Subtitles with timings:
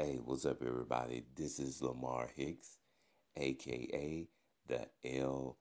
[0.00, 1.24] Hey, what's up, everybody?
[1.34, 2.78] This is Lamar Hicks,
[3.36, 4.28] aka
[4.68, 5.56] the L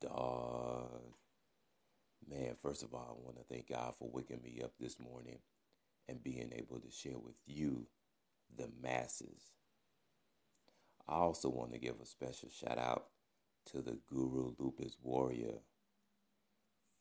[0.00, 1.14] Dog.
[2.28, 5.38] Man, first of all, I want to thank God for waking me up this morning
[6.08, 7.86] and being able to share with you,
[8.58, 9.52] the masses.
[11.06, 13.04] I also want to give a special shout out
[13.70, 15.60] to the Guru Lupus Warrior.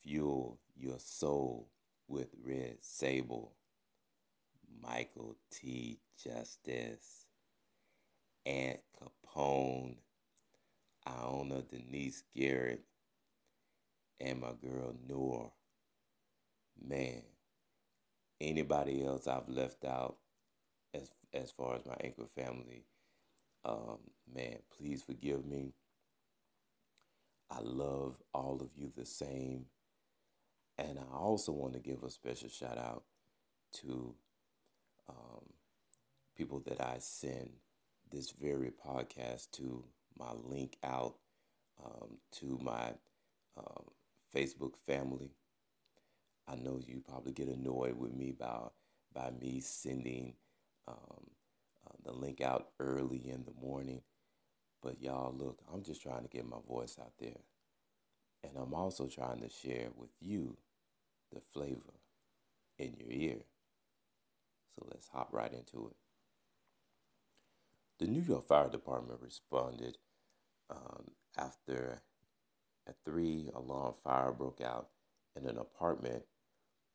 [0.04, 1.68] Fuel your soul
[2.08, 3.54] with Red Sable.
[4.82, 6.00] Michael T.
[6.24, 7.26] Justice,
[8.46, 9.98] Aunt Capone,
[11.08, 12.84] Iona Denise Garrett,
[14.20, 15.52] and my girl Noor.
[16.84, 17.22] Man,
[18.42, 20.18] anybody else I've left out
[20.94, 22.86] as as far as my anchor family,
[23.66, 24.00] um,
[24.34, 25.74] man, please forgive me.
[27.50, 29.66] I love all of you the same.
[30.78, 33.04] And I also want to give a special shout out
[33.82, 34.16] to
[35.10, 35.44] um,
[36.36, 37.50] people that I send
[38.12, 39.84] this very podcast to,
[40.18, 41.16] my link out
[41.84, 42.94] um, to my
[43.58, 43.84] um,
[44.34, 45.32] Facebook family.
[46.48, 48.70] I know you probably get annoyed with me by
[49.14, 50.34] by me sending
[50.88, 51.30] um,
[51.86, 54.02] uh, the link out early in the morning,
[54.84, 57.40] but y'all look, I'm just trying to get my voice out there,
[58.44, 60.58] and I'm also trying to share with you
[61.34, 61.94] the flavor
[62.78, 63.40] in your ear.
[64.76, 65.96] So let's hop right into it.
[68.00, 69.98] The New York Fire Department responded
[70.70, 72.02] um, after
[72.88, 74.90] a three alarm fire broke out
[75.36, 76.24] in an apartment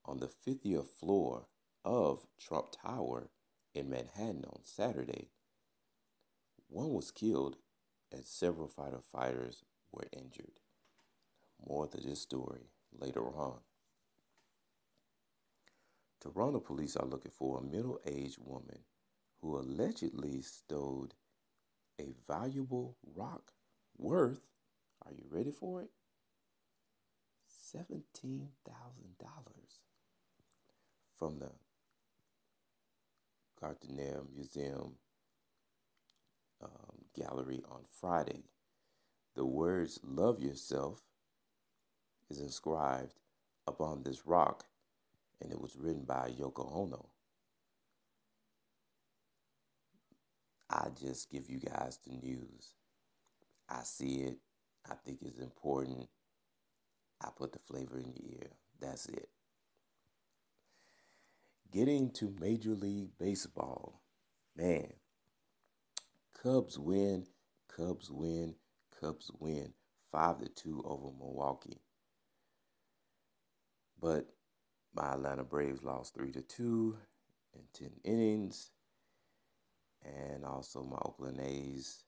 [0.05, 1.47] on the 50th floor
[1.85, 3.31] of Trump Tower
[3.75, 5.29] in Manhattan on Saturday.
[6.69, 7.57] One was killed
[8.13, 10.61] and several firefighters were injured.
[11.67, 13.59] More to this story later on.
[16.21, 18.81] Toronto police are looking for a middle aged woman
[19.41, 21.09] who allegedly stole
[21.99, 23.53] a valuable rock
[23.97, 24.41] worth,
[25.05, 25.91] are you ready for it?
[27.75, 28.49] $17,000
[31.17, 31.51] from the
[33.61, 34.95] Gardiner Museum
[36.63, 38.45] um, gallery on Friday.
[39.37, 41.03] The words love yourself
[42.29, 43.15] is inscribed
[43.67, 44.65] upon this rock
[45.41, 47.07] and it was written by Yoko Ono.
[50.69, 52.75] I just give you guys the news.
[53.69, 54.39] I see it.
[54.89, 56.09] I think it's important.
[57.21, 58.51] I put the flavor in your ear.
[58.81, 59.29] That's it.
[61.73, 64.01] Getting to Major League Baseball.
[64.57, 64.93] Man,
[66.43, 67.27] Cubs win,
[67.69, 68.55] Cubs win,
[69.01, 69.73] Cubs win.
[70.11, 71.81] 5 to 2 over Milwaukee.
[74.01, 74.27] But
[74.95, 76.97] my Atlanta Braves lost 3 to 2
[77.55, 78.71] in 10 innings.
[80.05, 82.05] And also my Oakland A's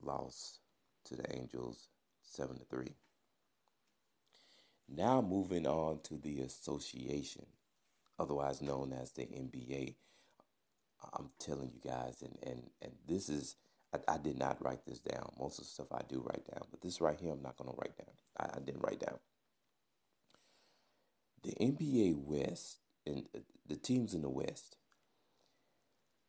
[0.00, 0.60] lost
[1.04, 1.88] to the Angels
[2.22, 2.94] 7 to 3.
[4.88, 7.46] Now moving on to the association,
[8.18, 9.94] otherwise known as the NBA.
[11.12, 13.56] I'm telling you guys, and and and this is
[13.92, 15.30] I, I did not write this down.
[15.38, 17.72] Most of the stuff I do write down, but this right here I'm not gonna
[17.76, 18.14] write down.
[18.38, 19.18] I, I didn't write down.
[21.42, 24.76] The NBA West and uh, the teams in the West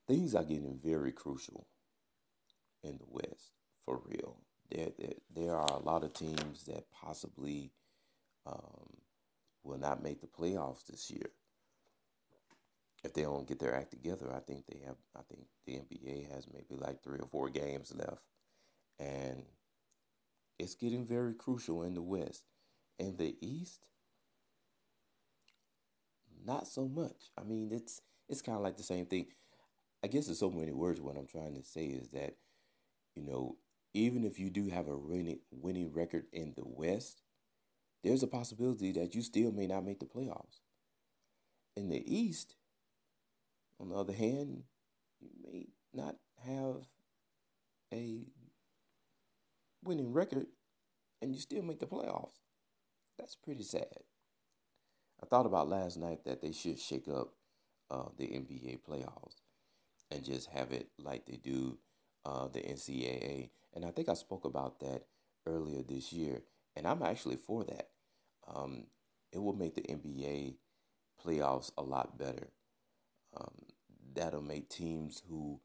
[0.08, 1.68] things are getting very crucial
[2.84, 3.52] in the West
[3.86, 4.38] for real.
[4.72, 7.72] There, there, there are a lot of teams that possibly
[8.46, 8.98] um,
[9.64, 11.30] will not make the playoffs this year.
[13.04, 14.96] If they don't get their act together, I think they have.
[15.16, 18.24] I think the NBA has maybe like three or four games left,
[19.00, 19.44] and
[20.58, 22.44] it's getting very crucial in the West.
[22.98, 23.86] In the East,
[26.46, 27.32] not so much.
[27.38, 29.28] I mean, it's it's kind of like the same thing.
[30.04, 32.36] I guess in so many words, what I'm trying to say is that,
[33.16, 33.58] you know,
[33.94, 37.22] even if you do have a winning winning record in the West,
[38.04, 40.62] there's a possibility that you still may not make the playoffs.
[41.76, 42.56] In the East,
[43.80, 44.64] on the other hand,
[45.20, 46.88] you may not have
[47.94, 48.28] a
[49.84, 50.48] winning record
[51.22, 52.40] and you still make the playoffs.
[53.18, 54.04] That's pretty sad.
[55.22, 57.34] I thought about last night that they should shake up
[57.90, 59.42] uh, the NBA playoffs
[60.12, 61.78] and just have it like they do
[62.26, 63.50] uh, the NCAA.
[63.74, 65.04] And I think I spoke about that
[65.46, 66.42] earlier this year,
[66.76, 67.90] and I'm actually for that.
[68.54, 68.86] Um,
[69.32, 70.56] it will make the NBA
[71.24, 72.50] playoffs a lot better.
[73.36, 73.54] Um,
[74.14, 75.60] that'll make teams who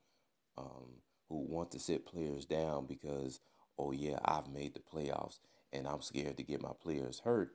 [0.58, 3.40] um, who want to sit players down because
[3.78, 5.38] oh yeah I've made the playoffs
[5.72, 7.52] and I'm scared to get my players hurt.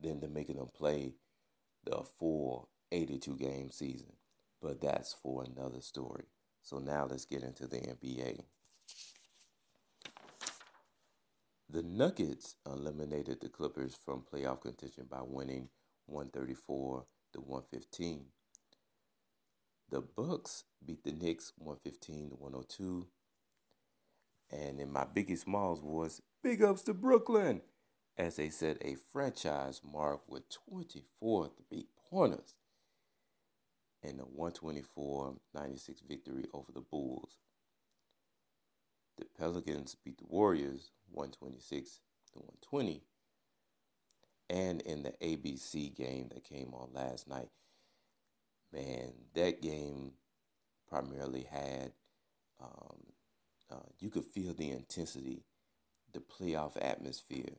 [0.00, 1.14] Then they're making them play
[1.84, 4.12] the full 82 game season.
[4.62, 6.24] But that's for another story.
[6.62, 8.42] So now let's get into the NBA.
[11.72, 15.68] The Nuggets eliminated the Clippers from playoff contention by winning
[16.06, 18.24] 134 to 115.
[19.88, 23.06] The Bucks beat the Knicks 115 to 102.
[24.50, 27.60] And in my Biggie Smalls was big ups to Brooklyn
[28.18, 32.54] as they set a franchise mark with 24 three pointers
[34.02, 37.38] in a 124 96 victory over the Bulls.
[39.18, 42.00] The Pelicans beat the Warriors 126
[42.32, 43.02] to 120.
[44.48, 47.50] And in the ABC game that came on last night,
[48.72, 50.12] man, that game
[50.88, 51.92] primarily had,
[52.60, 52.98] um,
[53.70, 55.44] uh, you could feel the intensity,
[56.12, 57.58] the playoff atmosphere.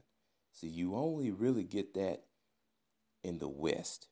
[0.51, 2.23] So you only really get that
[3.23, 4.07] in the West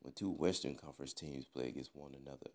[0.00, 2.50] when two Western Conference teams play against one another.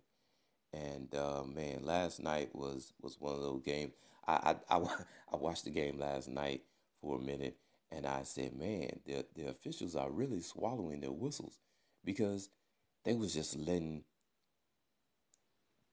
[0.74, 3.94] And uh, man, last night was was one of those games.
[4.28, 4.80] I, I, I,
[5.34, 6.64] I watched the game last night
[7.02, 7.58] for a minute,
[7.92, 11.60] and I said, man, the the officials are really swallowing their whistles
[12.04, 12.50] because
[13.04, 14.04] they was just letting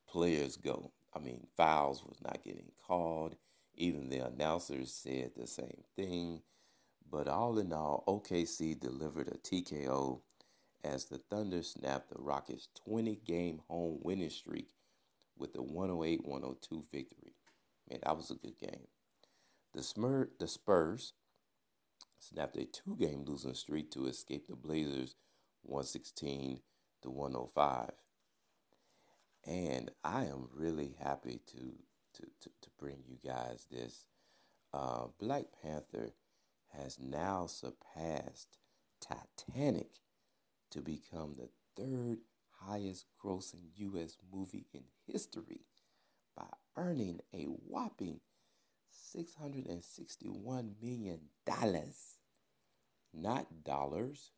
[0.08, 0.90] players go.
[1.14, 3.36] I mean, fouls was not getting called.
[3.74, 6.42] Even the announcers said the same thing.
[7.12, 10.22] But all in all, OKC delivered a TKO
[10.82, 14.70] as the Thunder snapped the Rockets' 20 game home winning streak
[15.36, 17.34] with a 108 102 victory.
[17.90, 18.86] Man, that was a good game.
[19.74, 21.12] The, Smur- the Spurs
[22.18, 25.14] snapped a two game losing streak to escape the Blazers
[25.64, 26.60] 116
[27.02, 27.90] to 105.
[29.46, 31.74] And I am really happy to,
[32.14, 34.06] to, to, to bring you guys this.
[34.72, 36.12] Uh, Black Panther
[36.76, 38.58] has now surpassed
[39.00, 40.00] Titanic
[40.70, 42.18] to become the third
[42.66, 44.16] highest grossing U.S.
[44.32, 45.66] movie in history
[46.36, 46.46] by
[46.76, 48.20] earning a whopping
[49.16, 51.20] $661 million.
[53.14, 54.30] Not dollars,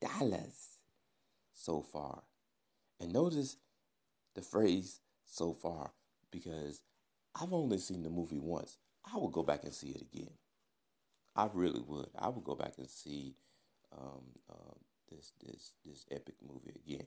[0.00, 0.78] dollars
[1.54, 2.22] so far.
[3.00, 3.56] And notice
[4.34, 5.92] the phrase so far
[6.30, 6.82] because
[7.40, 8.78] I've only seen the movie once.
[9.12, 10.32] I will go back and see it again.
[11.38, 12.08] I really would.
[12.18, 13.36] I would go back and see
[13.96, 14.74] um, uh,
[15.08, 17.06] this this this epic movie again.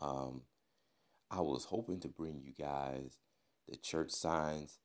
[0.00, 0.40] Um,
[1.30, 3.18] I was hoping to bring you guys
[3.68, 4.78] the church signs.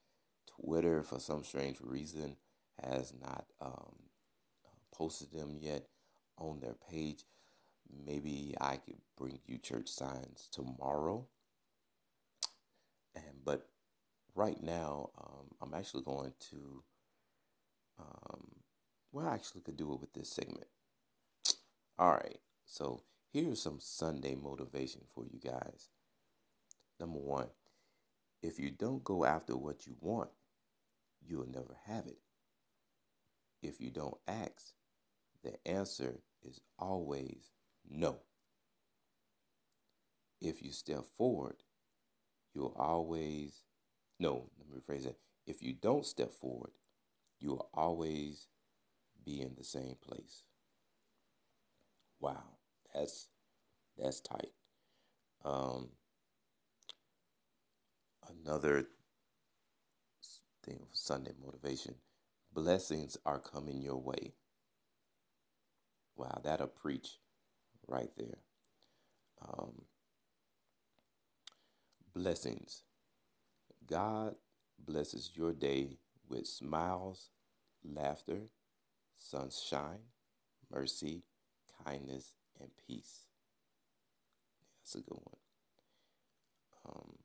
[0.45, 2.35] Twitter, for some strange reason,
[2.83, 3.95] has not um,
[4.93, 5.85] posted them yet
[6.37, 7.23] on their page.
[8.05, 11.27] Maybe I could bring you church signs tomorrow.
[13.15, 13.69] And but
[14.35, 16.83] right now, um, I'm actually going to.
[17.99, 18.45] Um,
[19.11, 20.67] well, I actually could do it with this segment.
[21.97, 23.03] All right, so
[23.33, 25.89] here's some Sunday motivation for you guys.
[26.99, 27.47] Number one,
[28.41, 30.29] if you don't go after what you want,
[31.25, 32.19] you'll never have it.
[33.61, 34.73] If you don't ask,
[35.43, 37.51] the answer is always
[37.89, 38.19] no.
[40.41, 41.57] If you step forward,
[42.53, 43.63] you'll always,
[44.19, 45.17] no, let me rephrase that.
[45.45, 46.71] If you don't step forward,
[47.39, 48.47] you'll always
[49.25, 50.43] be in the same place.
[52.19, 52.43] Wow,
[52.93, 53.27] that's
[53.97, 54.51] that's tight.
[55.45, 55.89] Um,
[58.29, 58.87] another
[60.63, 61.95] thing of Sunday motivation:
[62.53, 64.33] blessings are coming your way.
[66.15, 67.19] Wow, that'll preach
[67.87, 68.39] right there.
[69.41, 69.83] Um,
[72.13, 72.83] blessings.
[73.87, 74.35] God
[74.77, 75.97] blesses your day
[76.29, 77.29] with smiles,
[77.83, 78.49] laughter,
[79.17, 79.99] sunshine,
[80.71, 81.23] mercy,
[81.83, 83.25] kindness, and peace.
[84.79, 85.35] That's a good one.
[86.87, 87.15] Um,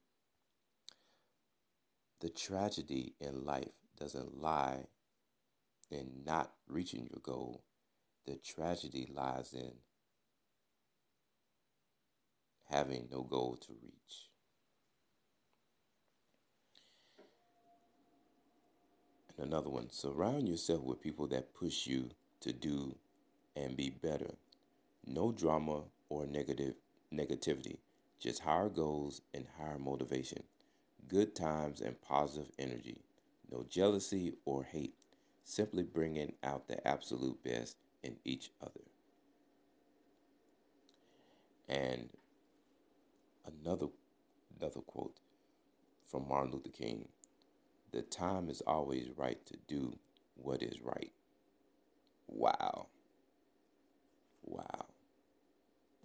[2.21, 4.87] the tragedy in life doesn't lie
[5.91, 7.65] in not reaching your goal.
[8.27, 9.73] The tragedy lies in
[12.71, 14.31] having no goal to reach.
[19.37, 22.11] And another one surround yourself with people that push you
[22.41, 22.97] to do
[23.57, 24.35] and be better.
[25.07, 26.75] No drama or negative
[27.13, 27.79] negativity,
[28.21, 30.43] just higher goals and higher motivation.
[31.09, 33.03] Good times and positive energy.
[33.51, 34.95] No jealousy or hate,
[35.45, 38.81] simply bringing out the absolute best in each other.
[41.69, 42.11] And
[43.47, 43.87] another
[44.59, 45.19] another quote
[46.07, 47.09] from Martin Luther King.
[47.95, 49.97] The time is always right to do
[50.35, 51.13] what is right.
[52.27, 52.89] Wow.
[54.43, 54.87] Wow.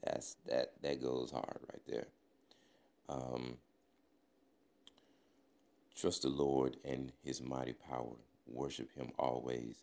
[0.03, 2.07] That's that that goes hard right there.
[3.09, 3.57] Um,
[5.95, 8.17] trust the Lord and His mighty power.
[8.45, 9.77] Worship Him always.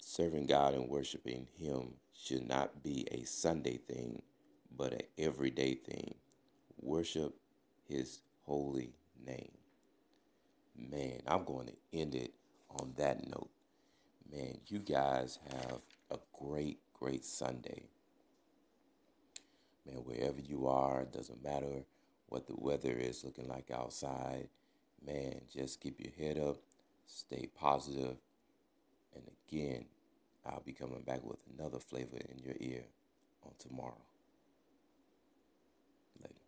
[0.00, 4.22] Serving God and worshiping Him should not be a Sunday thing,
[4.74, 6.14] but an everyday thing.
[6.84, 7.34] Worship
[7.88, 8.92] His holy
[9.26, 9.52] name.
[10.76, 12.32] Man, I'm going to end it
[12.68, 13.50] on that note.
[14.30, 17.84] Man, you guys have a great, great Sunday.
[19.86, 21.84] Man, wherever you are, it doesn't matter
[22.28, 24.48] what the weather is looking like outside.
[25.04, 26.56] Man, just keep your head up,
[27.06, 28.16] stay positive,
[29.14, 29.84] and again,
[30.46, 32.84] I'll be coming back with another flavor in your ear
[33.44, 34.00] on tomorrow.
[36.20, 36.43] Later.